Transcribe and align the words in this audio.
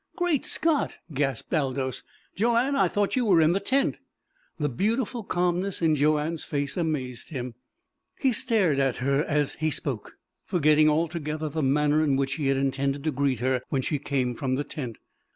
"Great 0.15 0.45
Scott!" 0.45 0.97
gasped 1.13 1.53
Aldous. 1.53 2.01
"Joanne, 2.35 2.75
I 2.75 2.87
thought 2.87 3.15
you 3.15 3.23
were 3.23 3.39
in 3.39 3.51
the 3.53 3.59
tent!" 3.59 3.97
The 4.57 4.67
beautiful 4.67 5.23
calmness 5.23 5.79
in 5.79 5.95
Joanne's 5.95 6.43
face 6.43 6.75
amazed 6.75 7.29
him. 7.29 7.53
He 8.19 8.31
stared 8.33 8.79
at 8.79 8.95
her 8.95 9.23
as 9.23 9.53
he 9.59 9.69
spoke, 9.69 10.17
forgetting 10.43 10.89
altogether 10.89 11.49
the 11.49 11.61
manner 11.61 12.03
in 12.03 12.15
which 12.15 12.33
he 12.33 12.47
had 12.47 12.57
intended 12.57 13.03
to 13.03 13.11
greet 13.11 13.41
her 13.41 13.61
when 13.69 13.83
she 13.83 13.99
came 13.99 14.33
from 14.33 14.55
the 14.55 14.63
tent. 14.63 14.97